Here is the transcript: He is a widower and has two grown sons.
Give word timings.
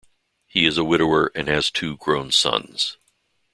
He 0.47 0.65
is 0.65 0.79
a 0.79 0.83
widower 0.83 1.31
and 1.35 1.47
has 1.47 1.69
two 1.69 1.95
grown 1.97 2.31
sons. 2.31 2.97